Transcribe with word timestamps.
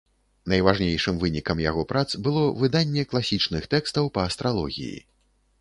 Найважнейшым 0.53 1.19
вынікам 1.23 1.61
яго 1.65 1.83
прац 1.93 2.07
было 2.29 2.43
выданне 2.63 3.05
класічных 3.13 3.71
тэкстаў 3.75 4.11
па 4.17 4.29
астралогіі. 4.31 4.99